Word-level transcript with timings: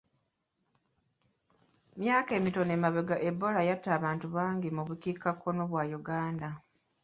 Myaka 1.99 2.31
mitono 2.43 2.71
emabega 2.77 3.15
Ebola 3.29 3.61
yatta 3.69 3.89
abantu 3.97 4.25
bangi 4.35 4.69
mu 4.75 4.83
bukiikakkono 4.87 5.61
bwa 5.71 5.83
Uganda. 5.99 6.49